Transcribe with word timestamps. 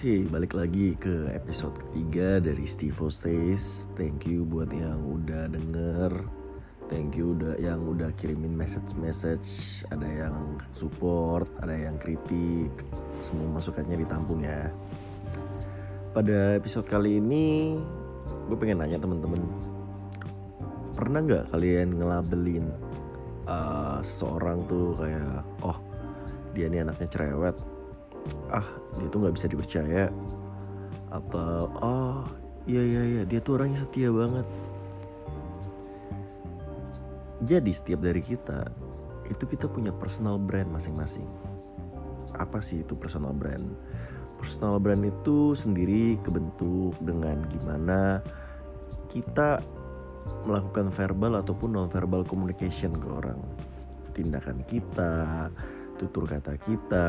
Oke, 0.00 0.24
balik 0.32 0.56
lagi 0.56 0.96
ke 0.96 1.28
episode 1.28 1.76
ketiga 1.76 2.40
dari 2.40 2.64
Steve 2.64 2.96
Stays. 3.12 3.84
Thank 4.00 4.24
you 4.32 4.48
buat 4.48 4.72
yang 4.72 4.96
udah 4.96 5.52
denger. 5.52 6.24
Thank 6.88 7.20
you 7.20 7.36
udah 7.36 7.60
yang 7.60 7.84
udah 7.84 8.08
kirimin 8.16 8.56
message-message. 8.56 9.84
Ada 9.92 10.08
yang 10.08 10.56
support, 10.72 11.52
ada 11.60 11.76
yang 11.76 12.00
kritik. 12.00 12.72
Semua 13.20 13.60
masukannya 13.60 14.00
ditampung 14.00 14.40
ya. 14.40 14.72
Pada 16.16 16.56
episode 16.56 16.88
kali 16.88 17.20
ini, 17.20 17.76
gue 18.48 18.56
pengen 18.56 18.80
nanya 18.80 18.96
temen-temen. 18.96 19.44
Pernah 20.96 21.20
nggak 21.28 21.44
kalian 21.52 22.00
ngelabelin 22.00 22.72
uh, 23.44 24.00
seseorang 24.00 24.64
tuh 24.64 24.96
kayak, 24.96 25.44
oh 25.60 25.76
dia 26.56 26.72
ini 26.72 26.88
anaknya 26.88 27.04
cerewet, 27.04 27.60
ah 28.50 28.66
dia 28.98 29.06
tuh 29.08 29.18
nggak 29.22 29.34
bisa 29.36 29.46
dipercaya. 29.50 30.04
Atau 31.10 31.70
oh 31.82 32.22
iya 32.66 32.82
iya 32.82 33.02
iya 33.02 33.22
dia 33.26 33.40
tuh 33.42 33.58
orangnya 33.58 33.82
setia 33.82 34.10
banget. 34.10 34.46
Jadi 37.40 37.72
setiap 37.72 38.04
dari 38.04 38.20
kita 38.20 38.68
itu 39.30 39.44
kita 39.46 39.70
punya 39.70 39.94
personal 39.94 40.36
brand 40.36 40.68
masing-masing. 40.68 41.24
Apa 42.36 42.60
sih 42.60 42.84
itu 42.84 42.92
personal 42.98 43.32
brand? 43.32 43.64
Personal 44.36 44.76
brand 44.76 45.04
itu 45.04 45.56
sendiri 45.56 46.20
kebentuk 46.20 46.96
dengan 47.00 47.40
gimana 47.48 48.20
kita 49.08 49.60
melakukan 50.44 50.92
verbal 50.92 51.40
ataupun 51.40 51.68
non 51.74 51.88
verbal 51.88 52.22
communication 52.28 52.92
ke 52.92 53.08
orang. 53.08 53.40
Tindakan 54.12 54.60
kita 54.68 55.48
tutur 55.96 56.24
kata 56.28 56.56
kita 56.60 57.08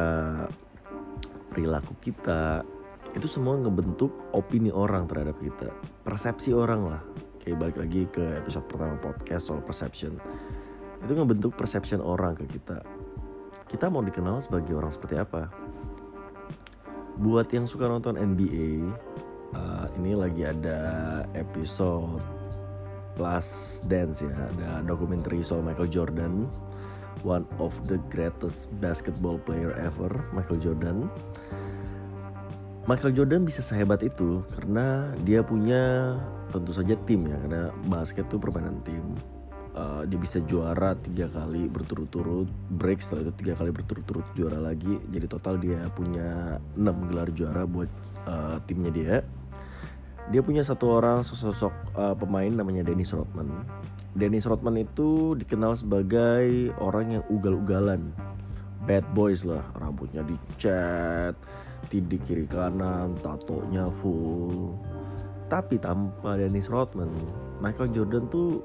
perilaku 1.52 1.94
kita 2.00 2.64
itu 3.12 3.28
semua 3.28 3.60
ngebentuk 3.60 4.32
opini 4.32 4.72
orang 4.72 5.04
terhadap 5.04 5.36
kita. 5.44 5.68
Persepsi 6.08 6.56
orang 6.56 6.88
lah. 6.88 7.02
Kayak 7.44 7.58
balik 7.60 7.78
lagi 7.84 8.02
ke 8.08 8.24
episode 8.40 8.66
pertama 8.72 8.96
podcast 9.04 9.52
soal 9.52 9.60
perception. 9.60 10.16
Itu 11.04 11.12
ngebentuk 11.12 11.58
perception 11.60 12.00
orang 12.00 12.40
ke 12.40 12.48
kita. 12.48 12.80
Kita 13.68 13.92
mau 13.92 14.00
dikenal 14.00 14.40
sebagai 14.40 14.78
orang 14.80 14.94
seperti 14.94 15.20
apa? 15.20 15.52
Buat 17.20 17.52
yang 17.52 17.68
suka 17.68 17.92
nonton 17.92 18.16
NBA 18.16 18.88
uh, 19.58 19.86
ini 20.00 20.16
lagi 20.16 20.48
ada 20.48 20.80
episode 21.36 22.24
Last 23.20 23.84
Dance 23.92 24.24
ya. 24.24 24.32
Ada 24.32 24.88
dokumenter 24.88 25.36
soal 25.44 25.66
Michael 25.66 25.92
Jordan 25.92 26.48
one 27.24 27.46
of 27.62 27.76
the 27.88 28.00
greatest 28.10 28.72
basketball 28.80 29.38
player 29.38 29.76
ever, 29.78 30.10
Michael 30.34 30.60
Jordan. 30.60 31.08
Michael 32.90 33.14
Jordan 33.14 33.46
bisa 33.46 33.62
sehebat 33.62 34.02
itu 34.02 34.42
karena 34.58 35.14
dia 35.22 35.46
punya 35.46 36.18
tentu 36.50 36.74
saja 36.74 36.98
tim 37.06 37.30
ya 37.30 37.38
karena 37.46 37.70
basket 37.86 38.26
itu 38.26 38.42
permainan 38.42 38.82
tim. 38.82 39.06
Uh, 39.72 40.04
dia 40.04 40.20
bisa 40.20 40.44
juara 40.44 41.00
tiga 41.00 41.32
kali 41.32 41.72
berturut-turut 41.72 42.44
break 42.76 43.00
setelah 43.00 43.32
itu 43.32 43.34
tiga 43.40 43.54
kali 43.56 43.72
berturut-turut 43.72 44.28
juara 44.36 44.60
lagi 44.60 45.00
jadi 45.16 45.32
total 45.32 45.56
dia 45.64 45.88
punya 45.96 46.60
enam 46.76 47.08
gelar 47.08 47.32
juara 47.32 47.64
buat 47.64 47.88
uh, 48.28 48.60
timnya 48.68 48.92
dia 48.92 49.14
dia 50.28 50.44
punya 50.44 50.60
satu 50.60 50.92
orang 50.92 51.24
sosok 51.24 51.72
uh, 51.96 52.12
pemain 52.20 52.52
namanya 52.52 52.84
Dennis 52.84 53.16
Rodman 53.16 53.64
Dennis 54.12 54.44
Rodman 54.44 54.76
itu 54.76 55.40
dikenal 55.40 55.80
sebagai 55.80 56.76
orang 56.84 57.20
yang 57.20 57.24
ugal-ugalan. 57.32 58.12
Bad 58.84 59.06
boys 59.16 59.46
lah 59.46 59.64
rambutnya 59.78 60.26
dicat 60.26 61.38
tidik 61.88 62.26
kiri 62.28 62.44
kanan 62.50 63.16
tatonya 63.24 63.88
full. 63.88 64.76
Tapi 65.48 65.80
tanpa 65.80 66.40
Dennis 66.40 66.68
Rodman 66.68 67.12
Michael 67.64 67.94
Jordan 67.94 68.26
tuh 68.28 68.60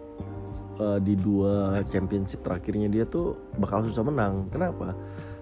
uh, 0.81 0.99
di 0.99 1.15
dua 1.15 1.85
championship 1.87 2.43
terakhirnya 2.43 2.89
dia 2.91 3.05
tuh 3.07 3.39
bakal 3.61 3.87
susah 3.87 4.03
menang. 4.03 4.49
Kenapa? 4.51 4.97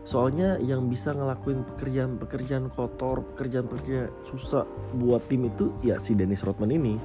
Soalnya 0.05 0.61
yang 0.61 0.85
bisa 0.93 1.17
ngelakuin 1.17 1.65
pekerjaan-pekerjaan 1.65 2.69
kotor 2.69 3.25
pekerjaan-pekerjaan 3.33 4.13
susah 4.29 4.69
buat 5.01 5.25
tim 5.33 5.49
itu 5.49 5.73
ya 5.81 5.97
si 5.97 6.13
Dennis 6.13 6.45
Rodman 6.45 6.77
ini 6.77 7.01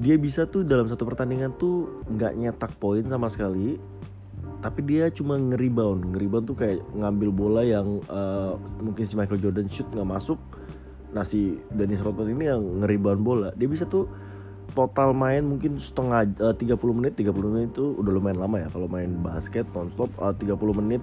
dia 0.00 0.16
bisa 0.16 0.48
tuh 0.48 0.64
dalam 0.64 0.88
satu 0.88 1.04
pertandingan 1.04 1.52
tuh 1.60 2.00
nggak 2.08 2.32
nyetak 2.32 2.72
poin 2.80 3.04
sama 3.04 3.28
sekali 3.28 3.76
tapi 4.60 4.84
dia 4.84 5.08
cuma 5.08 5.40
ngerebound. 5.40 6.12
Ngerebound 6.12 6.44
tuh 6.44 6.56
kayak 6.56 6.84
ngambil 6.92 7.30
bola 7.32 7.62
yang 7.64 8.04
uh, 8.12 8.60
mungkin 8.80 9.04
si 9.08 9.16
Michael 9.16 9.40
Jordan 9.40 9.68
shoot 9.72 9.88
nggak 9.88 10.08
masuk. 10.08 10.36
Nah 11.16 11.24
si 11.24 11.56
Dennis 11.72 12.04
Rodman 12.04 12.32
ini 12.32 12.44
yang 12.48 12.84
ngerebound 12.84 13.20
bola. 13.24 13.48
Dia 13.56 13.68
bisa 13.68 13.88
tuh 13.88 14.08
total 14.76 15.16
main 15.16 15.42
mungkin 15.42 15.80
setengah 15.80 16.28
eh, 16.28 16.52
uh, 16.52 16.76
30 16.76 16.76
menit. 16.92 17.16
30 17.16 17.32
menit 17.48 17.68
itu 17.72 17.96
udah 17.96 18.12
lumayan 18.12 18.40
lama 18.40 18.56
ya 18.60 18.68
kalau 18.68 18.84
main 18.84 19.08
basket 19.24 19.64
nonstop. 19.72 20.12
Uh, 20.20 20.36
30 20.36 20.56
menit 20.76 21.00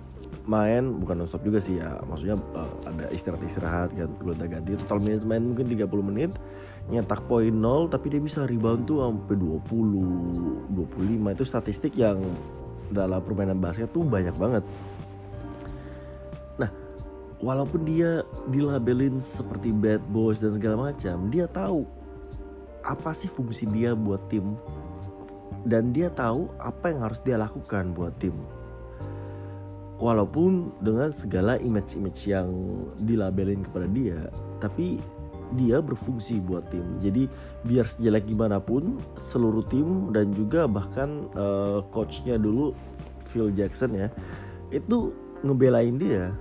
main 0.48 1.04
bukan 1.04 1.24
nonstop 1.24 1.44
juga 1.44 1.60
sih 1.60 1.78
ya. 1.78 2.00
Maksudnya 2.08 2.40
uh, 2.56 2.72
ada 2.88 3.12
istirahat 3.12 3.44
istirahat 3.44 3.90
kan 3.94 4.10
gonta 4.24 4.48
ganti 4.48 4.80
total 4.80 5.04
menit 5.04 5.22
main 5.28 5.44
mungkin 5.44 5.68
30 5.68 6.10
menit 6.10 6.32
nyetak 6.88 7.20
poin 7.28 7.52
0 7.52 7.92
tapi 7.92 8.16
dia 8.16 8.22
bisa 8.24 8.48
rebound 8.48 8.88
tuh 8.88 9.04
sampai 9.04 9.36
20 9.36 10.72
25 10.72 11.36
itu 11.36 11.44
statistik 11.44 11.94
yang 12.00 12.24
dalam 12.88 13.20
permainan 13.20 13.60
basket 13.60 13.92
tuh 13.92 14.08
banyak 14.08 14.32
banget. 14.40 14.64
Nah 16.56 16.72
walaupun 17.44 17.84
dia 17.84 18.24
dilabelin 18.48 19.20
seperti 19.20 19.76
bad 19.76 20.00
boys 20.16 20.40
dan 20.40 20.56
segala 20.56 20.90
macam 20.90 21.28
dia 21.28 21.44
tahu 21.52 21.84
apa 22.88 23.12
sih 23.12 23.28
fungsi 23.28 23.68
dia 23.68 23.92
buat 23.92 24.24
tim. 24.32 24.56
Dan 25.68 25.92
dia 25.92 26.08
tahu 26.08 26.48
apa 26.64 26.96
yang 26.96 27.04
harus 27.04 27.20
dia 27.28 27.36
lakukan 27.36 27.92
buat 27.92 28.16
tim 28.24 28.32
walaupun 29.98 30.70
dengan 30.82 31.10
segala 31.10 31.58
image-image 31.58 32.30
yang 32.30 32.50
dilabelin 33.02 33.66
kepada 33.66 33.88
dia 33.90 34.20
tapi 34.62 35.02
dia 35.56 35.80
berfungsi 35.80 36.44
buat 36.44 36.68
tim. 36.68 36.84
Jadi 37.00 37.32
biar 37.64 37.88
sejelek 37.88 38.28
gimana 38.28 38.60
pun 38.60 39.00
seluruh 39.16 39.64
tim 39.64 40.12
dan 40.12 40.36
juga 40.36 40.68
bahkan 40.68 41.32
uh, 41.40 41.80
coachnya 41.96 42.36
dulu 42.36 42.76
Phil 43.32 43.48
Jackson 43.56 43.96
ya 43.96 44.12
itu 44.76 45.16
ngebelain 45.48 45.96
dia. 45.96 46.36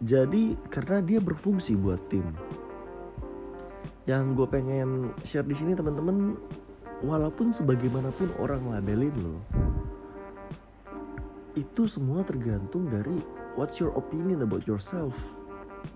Jadi 0.00 0.56
karena 0.72 1.04
dia 1.04 1.20
berfungsi 1.20 1.76
buat 1.76 2.00
tim. 2.08 2.24
Yang 4.08 4.24
gue 4.34 4.48
pengen 4.48 5.12
share 5.22 5.46
di 5.46 5.54
sini 5.54 5.76
teman-teman 5.76 6.34
walaupun 7.04 7.50
sebagaimanapun 7.52 8.30
orang 8.38 8.62
labelin 8.70 9.14
lo 9.20 9.36
itu 11.54 11.84
semua 11.84 12.24
tergantung 12.24 12.88
dari 12.88 13.20
what's 13.56 13.76
your 13.76 13.92
opinion 13.96 14.40
about 14.40 14.64
yourself. 14.64 15.14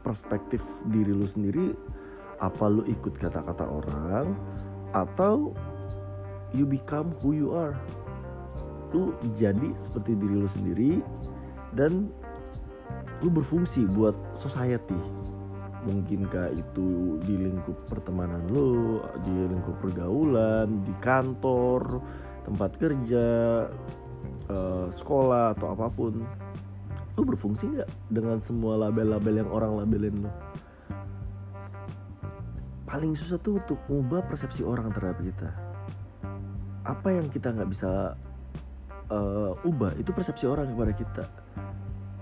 Perspektif 0.02 0.60
diri 0.90 1.14
lu 1.14 1.24
sendiri 1.24 1.72
apa 2.42 2.68
lu 2.68 2.84
ikut 2.84 3.16
kata-kata 3.16 3.64
orang 3.64 4.36
atau 4.92 5.56
you 6.52 6.68
become 6.68 7.08
who 7.22 7.32
you 7.32 7.48
are. 7.56 7.76
Lu 8.92 9.16
jadi 9.32 9.72
seperti 9.80 10.18
diri 10.18 10.36
lu 10.36 10.50
sendiri 10.50 10.92
dan 11.72 12.12
lu 13.24 13.28
berfungsi 13.32 13.88
buat 13.96 14.14
society. 14.36 14.98
Mungkinkah 15.86 16.50
itu 16.50 17.16
di 17.22 17.38
lingkup 17.46 17.78
pertemanan 17.86 18.42
lu 18.50 18.98
di 19.22 19.30
lingkup 19.30 19.78
pergaulan 19.78 20.82
di 20.82 20.90
kantor 20.98 22.02
tempat 22.42 22.74
kerja 22.74 23.26
uh, 24.50 24.86
sekolah 24.90 25.56
atau 25.56 25.72
apa 25.74 25.86
pun 25.90 26.22
lu 27.16 27.22
berfungsi 27.24 27.72
nggak 27.72 27.90
dengan 28.12 28.36
semua 28.38 28.76
label-label 28.88 29.40
yang 29.40 29.50
orang 29.50 29.72
labelin 29.80 30.28
lu? 30.28 30.30
Paling 32.86 33.18
susah 33.18 33.40
tuh 33.42 33.58
untuk 33.58 33.80
mengubah 33.90 34.28
persepsi 34.30 34.62
orang 34.62 34.94
terhadap 34.94 35.18
kita. 35.24 35.50
Apa 36.86 37.08
yang 37.10 37.26
kita 37.32 37.50
nggak 37.50 37.70
bisa 37.72 38.14
uh, 39.10 39.52
ubah 39.66 39.94
itu 39.98 40.10
persepsi 40.14 40.46
orang 40.46 40.70
kepada 40.70 40.92
kita. 40.94 41.24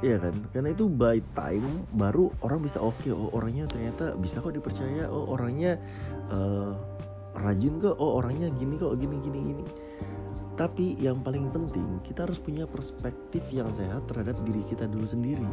Iya 0.04 0.20
kan, 0.20 0.36
karena 0.52 0.68
itu 0.76 0.84
by 0.84 1.16
time 1.32 1.88
baru 1.96 2.28
orang 2.44 2.60
bisa 2.60 2.76
oke, 2.76 2.92
okay, 3.00 3.14
oh 3.14 3.32
orangnya 3.32 3.64
ternyata 3.64 4.12
bisa 4.20 4.42
kok 4.42 4.52
dipercaya, 4.52 5.08
oh 5.08 5.32
orangnya 5.32 5.80
uh, 6.28 6.76
rajin 7.40 7.80
kok, 7.80 7.96
oh 7.96 8.20
orangnya 8.20 8.52
gini 8.52 8.76
kok, 8.76 9.00
gini 9.00 9.16
gini 9.24 9.38
gini. 9.54 9.64
Tapi 10.54 10.94
yang 11.02 11.18
paling 11.22 11.50
penting 11.50 11.98
kita 12.06 12.30
harus 12.30 12.38
punya 12.38 12.62
perspektif 12.64 13.42
yang 13.50 13.70
sehat 13.74 14.06
terhadap 14.06 14.38
diri 14.46 14.62
kita 14.62 14.86
dulu 14.86 15.06
sendiri. 15.06 15.46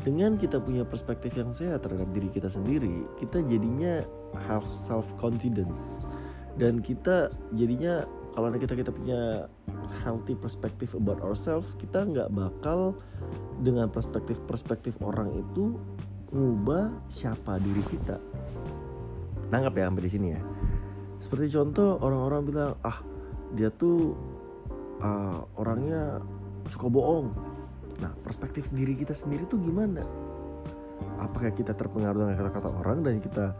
Dengan 0.00 0.40
kita 0.40 0.60
punya 0.60 0.84
perspektif 0.84 1.36
yang 1.36 1.52
sehat 1.52 1.84
terhadap 1.84 2.08
diri 2.12 2.32
kita 2.32 2.48
sendiri, 2.48 3.04
kita 3.20 3.44
jadinya 3.44 4.00
have 4.48 4.64
self 4.68 5.12
confidence 5.20 6.08
dan 6.56 6.80
kita 6.80 7.28
jadinya 7.56 8.08
kalau 8.32 8.48
kita 8.54 8.78
kita 8.78 8.92
punya 8.94 9.50
healthy 10.00 10.38
perspective 10.38 10.94
about 10.96 11.20
ourselves, 11.20 11.74
kita 11.76 12.06
nggak 12.06 12.30
bakal 12.32 12.96
dengan 13.60 13.90
perspektif-perspektif 13.90 14.96
orang 15.02 15.34
itu 15.34 15.76
ngubah 16.30 16.94
siapa 17.10 17.58
diri 17.58 17.82
kita. 17.90 18.16
Nangkap 19.50 19.74
ya 19.76 19.84
sampai 19.90 20.04
di 20.06 20.10
sini 20.10 20.28
ya. 20.30 20.40
Seperti 21.20 21.52
contoh 21.52 21.98
orang-orang 22.00 22.40
bilang 22.46 22.72
ah 22.86 23.02
dia 23.54 23.68
tuh 23.74 24.14
uh, 25.02 25.42
orangnya 25.58 26.22
suka 26.68 26.86
bohong. 26.86 27.34
Nah 28.00 28.12
perspektif 28.22 28.70
diri 28.70 28.94
kita 28.94 29.16
sendiri 29.16 29.44
tuh 29.48 29.58
gimana? 29.60 30.04
Apakah 31.20 31.52
kita 31.52 31.72
terpengaruh 31.72 32.28
dengan 32.28 32.36
kata-kata 32.36 32.68
orang 32.80 33.04
dan 33.04 33.20
kita 33.20 33.52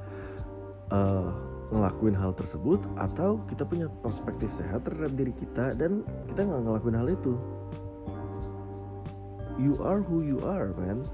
uh, 0.92 1.28
ngelakuin 1.70 2.16
hal 2.16 2.34
tersebut 2.34 2.82
atau 2.98 3.40
kita 3.46 3.62
punya 3.64 3.86
perspektif 4.02 4.50
sehat 4.50 4.84
terhadap 4.84 5.12
diri 5.16 5.32
kita 5.32 5.72
dan 5.76 6.04
kita 6.32 6.44
nggak 6.44 6.62
ngelakuin 6.66 6.96
hal 6.98 7.08
itu? 7.08 7.34
You 9.60 9.76
are 9.84 10.00
who 10.00 10.24
you 10.24 10.40
are 10.44 10.72
man. 10.80 11.04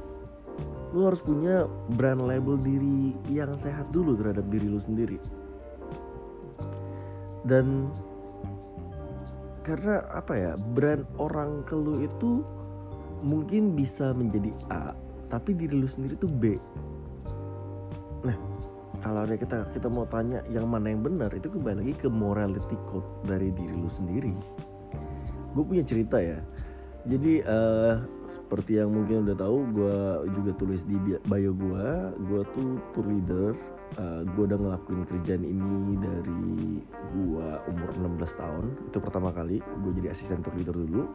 Lu 0.94 1.02
harus 1.02 1.18
punya 1.18 1.66
brand 1.98 2.22
label 2.22 2.54
diri 2.56 3.18
yang 3.26 3.58
sehat 3.58 3.90
dulu 3.90 4.14
terhadap 4.14 4.46
diri 4.48 4.70
lu 4.70 4.78
sendiri. 4.78 5.18
Dan 7.46 7.90
karena 9.66 10.06
apa 10.14 10.32
ya 10.38 10.52
brand 10.78 11.02
orang 11.18 11.66
ke 11.66 11.74
lu 11.74 12.06
itu 12.06 12.46
mungkin 13.26 13.74
bisa 13.74 14.14
menjadi 14.14 14.54
A 14.70 14.94
tapi 15.26 15.58
diri 15.58 15.74
lu 15.74 15.90
sendiri 15.90 16.14
tuh 16.14 16.30
B. 16.30 16.54
Nah 18.22 18.38
kalau 19.02 19.26
kita 19.26 19.66
kita 19.74 19.90
mau 19.90 20.06
tanya 20.06 20.38
yang 20.46 20.70
mana 20.70 20.94
yang 20.94 21.02
benar 21.02 21.34
itu 21.34 21.50
kembali 21.50 21.82
lagi 21.82 21.94
ke 21.98 22.06
morality 22.06 22.78
code 22.86 23.06
dari 23.26 23.50
diri 23.50 23.74
lu 23.74 23.90
sendiri. 23.90 24.30
Gue 25.58 25.64
punya 25.66 25.82
cerita 25.82 26.22
ya. 26.22 26.38
Jadi 27.06 27.42
uh, 27.42 28.02
seperti 28.30 28.78
yang 28.82 28.94
mungkin 28.94 29.26
udah 29.26 29.36
tahu 29.38 29.58
gue 29.74 29.98
juga 30.30 30.50
tulis 30.58 30.82
di 30.86 30.98
bio 30.98 31.52
gue 31.54 31.86
gue 32.30 32.42
tuh 32.54 32.82
tour 32.94 33.06
leader 33.06 33.54
uh, 33.94 34.02
eh, 34.02 34.22
gue 34.26 34.44
udah 34.50 34.58
ngelakuin 34.58 35.02
kerjaan 35.06 35.42
ini 35.46 35.94
dari 36.02 36.44
gue 37.14 37.48
umur 37.70 37.90
16 38.18 38.42
tahun. 38.42 38.64
Itu 38.90 38.98
pertama 38.98 39.30
kali 39.30 39.62
gue 39.62 39.92
jadi 39.94 40.10
asisten 40.10 40.42
tour 40.42 40.54
leader 40.58 40.74
dulu. 40.74 41.06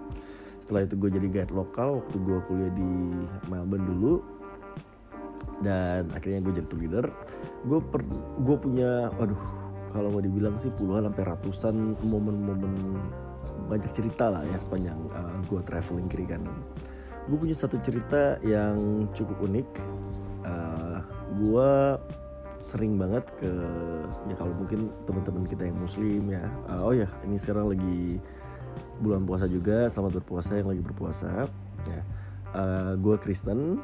Setelah 0.64 0.88
itu 0.88 0.96
gue 0.96 1.10
jadi 1.12 1.28
guide 1.28 1.54
lokal 1.54 2.00
waktu 2.00 2.18
gue 2.22 2.38
kuliah 2.48 2.72
di 2.72 2.92
Melbourne 3.52 3.86
dulu. 3.86 4.14
Dan 5.62 6.10
akhirnya 6.16 6.40
gue 6.42 6.54
jadi 6.64 6.68
tour 6.68 6.80
leader. 6.82 7.06
Gue 7.68 7.80
gue 8.42 8.58
punya 8.58 9.12
waduh 9.20 9.42
kalau 9.92 10.08
mau 10.08 10.24
dibilang 10.24 10.56
sih 10.56 10.72
puluhan 10.72 11.12
sampai 11.12 11.24
ratusan 11.28 11.76
momen-momen 12.08 12.96
banyak 13.68 13.92
cerita 13.92 14.32
lah 14.32 14.44
ya 14.48 14.60
sepanjang 14.60 15.00
uh, 15.12 15.36
gue 15.48 15.60
traveling 15.68 16.08
kiri 16.08 16.28
kanan. 16.28 16.56
Gue 17.28 17.38
punya 17.38 17.56
satu 17.56 17.78
cerita 17.84 18.42
yang 18.42 19.06
cukup 19.14 19.38
unik. 19.46 19.70
Uh, 20.42 21.00
gue 21.38 21.70
sering 22.62 22.96
banget 22.96 23.26
ke 23.42 23.52
ya 24.30 24.36
kalau 24.38 24.54
mungkin 24.54 24.94
teman-teman 25.10 25.44
kita 25.50 25.66
yang 25.66 25.78
muslim 25.82 26.30
ya 26.30 26.46
uh, 26.70 26.82
oh 26.86 26.94
ya 26.94 27.10
ini 27.26 27.36
sekarang 27.42 27.74
lagi 27.74 28.22
bulan 29.02 29.26
puasa 29.26 29.50
juga 29.50 29.90
selamat 29.90 30.22
berpuasa 30.22 30.62
yang 30.62 30.70
lagi 30.70 30.84
berpuasa 30.86 31.50
ya. 31.90 32.02
Uh, 32.52 32.94
gue 33.02 33.16
Kristen 33.18 33.82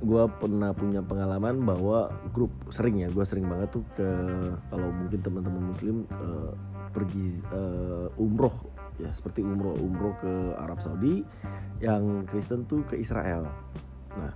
gue 0.00 0.24
pernah 0.40 0.72
punya 0.72 1.04
pengalaman 1.04 1.60
bahwa 1.60 2.08
grup 2.32 2.48
sering 2.72 3.04
ya 3.04 3.12
gue 3.12 3.20
sering 3.28 3.44
banget 3.44 3.68
tuh 3.76 3.84
ke 3.92 4.08
kalau 4.72 4.88
mungkin 4.88 5.20
teman-teman 5.20 5.62
muslim 5.76 6.08
uh, 6.16 6.56
pergi 6.90 7.44
uh, 7.52 8.08
umroh 8.16 8.54
ya 8.96 9.12
seperti 9.12 9.44
umroh 9.44 9.76
umroh 9.76 10.16
ke 10.24 10.32
Arab 10.56 10.80
Saudi 10.80 11.20
yang 11.84 12.24
Kristen 12.24 12.64
tuh 12.64 12.84
ke 12.88 12.96
Israel. 12.96 13.48
Nah 14.16 14.32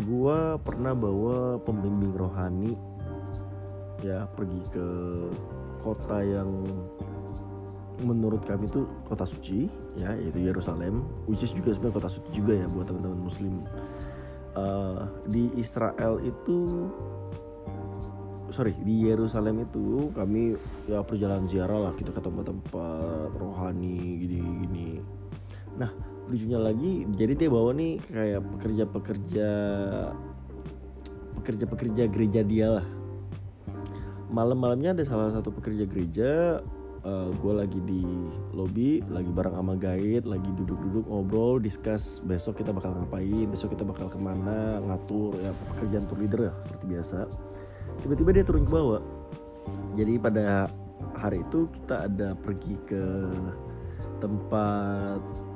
gue 0.00 0.38
pernah 0.64 0.92
bawa 0.96 1.60
pembimbing 1.62 2.12
rohani 2.16 2.72
ya 4.00 4.24
pergi 4.32 4.60
ke 4.72 4.88
kota 5.84 6.24
yang 6.24 6.48
menurut 8.00 8.40
kami 8.48 8.64
itu 8.64 8.88
kota 9.04 9.28
suci 9.28 9.68
ya 10.00 10.16
yaitu 10.16 10.40
Yerusalem 10.40 11.04
which 11.28 11.44
is 11.44 11.52
juga 11.52 11.76
sebenarnya 11.76 11.96
kota 12.00 12.08
suci 12.08 12.30
juga 12.32 12.52
ya 12.56 12.66
buat 12.68 12.88
teman-teman 12.88 13.20
muslim. 13.20 13.54
Uh, 14.50 15.06
di 15.30 15.46
Israel 15.54 16.18
itu 16.26 16.90
sorry 18.50 18.74
di 18.82 19.06
Yerusalem 19.06 19.62
itu 19.62 20.10
kami 20.10 20.58
ya 20.90 21.06
perjalanan 21.06 21.46
ziarah 21.46 21.86
lah 21.86 21.92
kita 21.94 22.10
ke 22.10 22.18
tempat-tempat 22.18 23.30
rohani 23.38 24.18
gini-gini. 24.18 24.98
Nah 25.78 26.09
lucunya 26.30 26.60
lagi 26.62 27.04
jadi 27.12 27.32
dia 27.34 27.48
bawa 27.50 27.74
nih 27.74 27.98
kayak 28.06 28.40
pekerja-pekerja 28.56 29.50
pekerja-pekerja 31.40 32.02
gereja 32.06 32.40
dia 32.44 32.68
lah. 32.80 32.86
Malam-malamnya 34.30 34.94
ada 34.94 35.02
salah 35.02 35.34
satu 35.34 35.50
pekerja 35.50 35.90
gereja 35.90 36.62
uh, 37.02 37.28
eh, 37.28 37.28
gue 37.34 37.52
lagi 37.52 37.80
di 37.82 38.02
lobby 38.54 39.02
lagi 39.08 39.30
bareng 39.32 39.56
sama 39.56 39.74
guide 39.74 40.28
lagi 40.28 40.50
duduk-duduk 40.54 41.08
ngobrol 41.08 41.58
discuss 41.58 42.20
besok 42.22 42.60
kita 42.60 42.70
bakal 42.70 42.94
ngapain 42.94 43.48
besok 43.50 43.74
kita 43.74 43.82
bakal 43.82 44.06
ke 44.06 44.18
mana 44.20 44.78
ngatur 44.84 45.34
ya 45.40 45.50
pekerjaan 45.74 46.04
tour 46.06 46.18
leader 46.20 46.40
ya 46.46 46.52
seperti 46.62 46.84
biasa. 46.86 47.18
Tiba-tiba 48.00 48.30
dia 48.32 48.44
turun 48.46 48.64
ke 48.64 48.72
bawah. 48.72 49.02
Jadi 49.98 50.14
pada 50.16 50.70
hari 51.18 51.42
itu 51.42 51.68
kita 51.68 52.06
ada 52.08 52.32
pergi 52.38 52.78
ke 52.86 53.02
tempat 54.22 55.49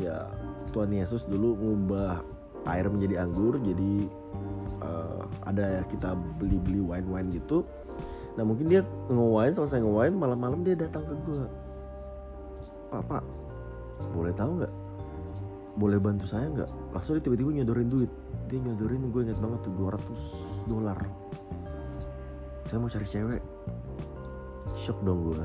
ya 0.00 0.26
Tuhan 0.72 0.90
Yesus 0.90 1.28
dulu 1.28 1.56
ngubah 1.56 2.24
air 2.68 2.88
menjadi 2.88 3.24
anggur 3.24 3.56
jadi 3.60 4.08
uh, 4.84 5.24
ada 5.48 5.84
kita 5.88 6.16
beli-beli 6.40 6.80
wine-wine 6.80 7.28
gitu. 7.32 7.64
Nah 8.36 8.44
mungkin 8.44 8.68
dia 8.68 8.84
ngewain 9.08 9.52
selesai 9.52 9.80
ngewain 9.80 10.16
malam-malam 10.16 10.64
dia 10.64 10.76
datang 10.76 11.04
ke 11.04 11.14
gue 11.28 11.44
pak 12.90 13.06
pak 13.06 13.22
boleh 14.16 14.32
tahu 14.32 14.64
nggak? 14.64 14.74
Boleh 15.76 15.98
bantu 16.00 16.24
saya 16.26 16.48
nggak? 16.50 16.70
Langsung 16.96 17.20
dia 17.20 17.24
tiba-tiba 17.24 17.52
nyodorin 17.62 17.88
duit. 17.88 18.10
Dia 18.48 18.58
nyodorin 18.58 19.12
gue 19.12 19.20
inget 19.22 19.38
banget 19.38 19.60
tuh 19.62 19.72
200 19.76 20.72
dolar. 20.72 20.98
Saya 22.66 22.78
mau 22.80 22.90
cari 22.90 23.06
cewek. 23.06 23.42
Shock 24.74 24.98
dong 25.04 25.30
gue 25.30 25.44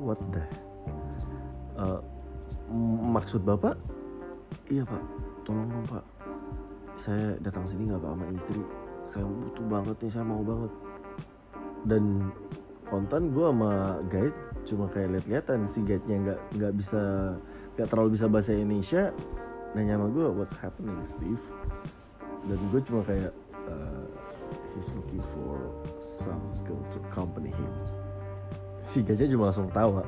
what 0.00 0.20
the? 0.32 0.44
Uh, 1.76 2.00
maksud 3.14 3.46
bapak? 3.46 3.78
Iya 4.66 4.82
pak. 4.86 5.02
Tolong 5.46 5.68
dong 5.70 5.86
pak. 5.86 6.04
Saya 6.98 7.38
datang 7.38 7.68
sini 7.68 7.90
nggak 7.90 8.02
pak 8.02 8.10
sama 8.14 8.26
istri. 8.34 8.62
Saya 9.06 9.24
butuh 9.26 9.66
banget 9.70 9.96
nih 10.02 10.12
saya 10.12 10.24
mau 10.26 10.42
banget. 10.42 10.72
Dan 11.86 12.34
konten 12.86 13.30
gue 13.34 13.46
sama 13.46 13.98
guide 14.10 14.38
cuma 14.66 14.86
kayak 14.90 15.18
lihat-lihatan 15.18 15.66
si 15.66 15.82
guide-nya 15.82 16.16
nggak 16.22 16.40
nggak 16.58 16.72
bisa 16.78 17.02
nggak 17.74 17.88
terlalu 17.90 18.14
bisa 18.14 18.26
bahasa 18.30 18.54
Indonesia 18.54 19.10
nanya 19.74 19.98
sama 19.98 20.06
gue 20.10 20.26
what's 20.34 20.56
happening 20.58 20.98
Steve? 21.02 21.42
Dan 22.46 22.58
gue 22.70 22.80
cuma 22.82 23.02
kayak 23.06 23.34
uh, 23.66 24.06
he's 24.74 24.90
looking 24.94 25.22
for 25.34 25.70
some 25.98 26.42
girl 26.66 26.82
to 26.90 26.98
accompany 27.10 27.50
him. 27.54 27.72
Si 28.82 29.02
guide-nya 29.02 29.34
cuma 29.34 29.50
langsung 29.50 29.70
tawa 29.70 30.02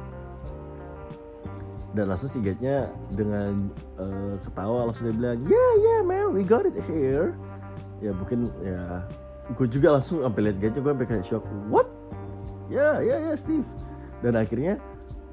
dan 1.96 2.04
langsung 2.12 2.28
si 2.28 2.38
guide-nya 2.44 2.92
dengan 3.16 3.72
uh, 3.96 4.36
ketawa 4.44 4.92
langsung 4.92 5.08
dia 5.08 5.14
bilang 5.16 5.38
yeah 5.48 5.72
yeah 5.80 6.00
man 6.04 6.36
we 6.36 6.44
got 6.44 6.68
it 6.68 6.76
here. 6.84 7.32
Ya 7.98 8.12
mungkin 8.14 8.46
ya 8.60 9.02
gue 9.56 9.66
juga 9.66 9.96
langsung 9.96 10.20
sampai 10.20 10.40
lihat 10.50 10.56
gadget 10.60 10.80
gue 10.84 10.92
sampai 10.92 11.08
kayak 11.08 11.24
shock 11.24 11.44
what? 11.72 11.88
Ya 12.68 13.00
ya 13.00 13.16
ya 13.32 13.34
Steve. 13.34 13.66
Dan 14.20 14.36
akhirnya 14.36 14.76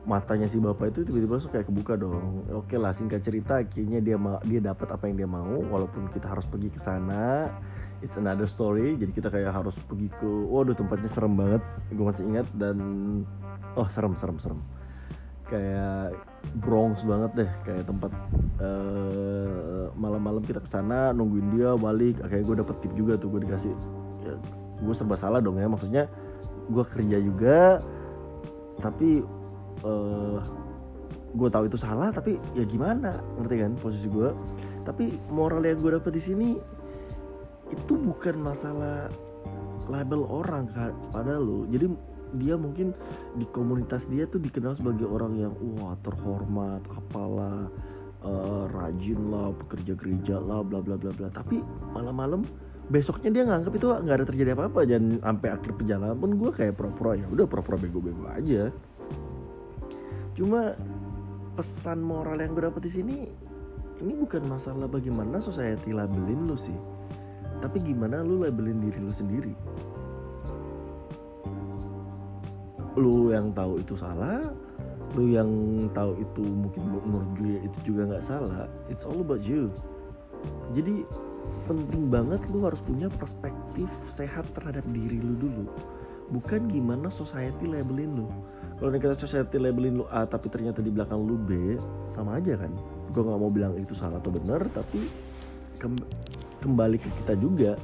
matanya 0.05 0.45
si 0.45 0.61
bapak 0.61 0.93
itu 0.93 1.01
tiba-tiba 1.01 1.35
langsung 1.35 1.51
kayak 1.51 1.67
kebuka 1.67 1.93
dong. 1.99 2.45
Oke 2.53 2.79
lah 2.79 2.95
singkat 2.95 3.25
cerita 3.25 3.59
akhirnya 3.59 3.99
dia 3.99 4.15
dia 4.47 4.61
dapat 4.63 4.87
apa 4.93 5.03
yang 5.09 5.17
dia 5.19 5.29
mau 5.29 5.59
walaupun 5.67 6.07
kita 6.13 6.31
harus 6.31 6.47
pergi 6.47 6.71
ke 6.71 6.79
sana. 6.79 7.51
It's 7.99 8.15
another 8.21 8.45
story 8.45 8.95
jadi 8.95 9.11
kita 9.11 9.27
kayak 9.33 9.51
harus 9.51 9.75
pergi 9.83 10.07
ke 10.13 10.29
waduh 10.47 10.77
tempatnya 10.77 11.09
serem 11.09 11.33
banget 11.33 11.63
gue 11.89 12.05
masih 12.05 12.23
ingat 12.27 12.47
dan 12.55 12.77
oh 13.75 13.87
serem 13.91 14.15
serem 14.15 14.37
serem. 14.39 14.59
Kayak 15.45 16.17
Bronx 16.61 17.03
banget 17.03 17.31
deh 17.45 17.51
kayak 17.67 17.83
tempat 17.87 18.11
uh, 18.61 19.91
malam-malam 19.95 20.43
kita 20.43 20.61
ke 20.61 20.69
sana 20.69 21.11
nungguin 21.11 21.55
dia 21.55 21.73
balik 21.75 22.21
akhirnya 22.23 22.45
gue 22.45 22.57
dapet 22.63 22.75
tip 22.83 22.93
juga 22.95 23.13
tuh 23.19 23.31
gue 23.33 23.41
dikasih 23.47 23.73
ya, 24.23 24.33
gue 24.81 24.93
serba 24.95 25.15
salah 25.19 25.39
dong 25.43 25.59
ya 25.59 25.67
maksudnya 25.67 26.07
gue 26.69 26.83
kerja 26.85 27.17
juga 27.21 27.79
tapi 28.79 29.23
uh, 29.83 30.39
gue 31.35 31.49
tahu 31.51 31.67
itu 31.67 31.77
salah 31.77 32.09
tapi 32.15 32.39
ya 32.55 32.63
gimana 32.63 33.19
ngerti 33.39 33.55
kan 33.59 33.71
posisi 33.75 34.07
gue 34.07 34.31
tapi 34.87 35.19
moral 35.27 35.63
yang 35.67 35.79
gue 35.83 35.91
dapet 35.99 36.11
di 36.15 36.21
sini 36.23 36.49
itu 37.73 37.93
bukan 37.97 38.39
masalah 38.39 39.09
label 39.91 40.23
orang 40.29 40.69
pada 41.11 41.35
lo 41.35 41.67
jadi 41.67 41.91
dia 42.33 42.57
mungkin 42.57 42.95
di 43.37 43.45
komunitas 43.53 44.09
dia 44.09 44.25
tuh 44.25 44.41
dikenal 44.41 44.73
sebagai 44.73 45.05
orang 45.05 45.37
yang 45.37 45.53
wah 45.77 45.93
terhormat 46.01 46.81
apalah 46.89 47.69
uh, 48.25 48.65
rajin 48.73 49.19
lah 49.29 49.53
pekerja 49.53 49.93
gereja 49.93 50.35
lah 50.41 50.65
bla 50.65 50.81
bla 50.81 50.97
bla 50.97 51.13
bla. 51.13 51.29
Tapi 51.29 51.61
malam-malam 51.93 52.41
besoknya 52.89 53.29
dia 53.29 53.43
nganggap 53.45 53.73
itu 53.77 53.87
nggak 53.91 54.15
ada 54.17 54.25
terjadi 54.25 54.49
apa-apa. 54.57 54.81
Dan 54.89 55.21
sampai 55.21 55.49
akhir 55.53 55.71
perjalanan 55.77 56.17
pun 56.17 56.31
gue 56.33 56.49
kayak 56.49 56.73
pro-pro 56.73 57.13
ya 57.13 57.25
udah 57.29 57.45
pro-pro 57.45 57.77
bego-bego 57.77 58.25
aja. 58.31 58.73
Cuma 60.35 60.75
pesan 61.55 62.03
moral 62.03 62.41
yang 62.43 62.51
gue 62.51 62.63
dapet 62.67 62.83
di 62.83 62.91
sini 62.91 63.17
ini 64.03 64.13
bukan 64.19 64.43
masalah 64.43 64.91
bagaimana 64.91 65.39
society 65.39 65.95
labelin 65.95 66.43
lu 66.43 66.59
sih 66.59 66.75
tapi 67.63 67.79
gimana 67.79 68.19
lu 68.19 68.43
labelin 68.43 68.83
diri 68.83 68.99
lu 68.99 69.13
sendiri 69.13 69.55
lu 72.95 73.31
yang 73.31 73.51
tahu 73.51 73.83
itu 73.83 73.93
salah 73.95 74.39
lu 75.15 75.31
yang 75.31 75.47
tahu 75.95 76.19
itu 76.19 76.43
mungkin 76.43 76.81
menurut 77.07 77.29
gue 77.39 77.55
itu 77.63 77.77
juga 77.91 78.15
nggak 78.15 78.23
salah 78.23 78.67
it's 78.91 79.07
all 79.07 79.19
about 79.23 79.43
you. 79.43 79.71
Jadi 80.75 81.07
penting 81.65 82.11
banget 82.11 82.43
lu 82.51 82.67
harus 82.67 82.83
punya 82.83 83.07
perspektif 83.07 83.87
sehat 84.11 84.45
terhadap 84.53 84.83
diri 84.91 85.17
lu 85.23 85.39
dulu. 85.39 85.65
Bukan 86.29 86.67
gimana 86.67 87.07
society 87.07 87.69
labelin 87.69 88.25
lu. 88.25 88.27
Kalau 88.75 88.91
kita 88.91 89.15
society 89.15 89.55
labelin 89.55 90.03
lu 90.03 90.05
A 90.11 90.27
tapi 90.27 90.51
ternyata 90.51 90.83
di 90.83 90.91
belakang 90.91 91.23
lu 91.23 91.39
B 91.39 91.79
sama 92.11 92.37
aja 92.37 92.59
kan? 92.59 92.71
Gue 93.07 93.23
nggak 93.23 93.39
mau 93.39 93.51
bilang 93.51 93.73
itu 93.79 93.95
salah 93.95 94.19
atau 94.19 94.35
benar 94.35 94.67
tapi 94.73 95.07
kembali 96.59 96.97
ke 96.97 97.09
kita 97.23 97.33
juga 97.39 97.77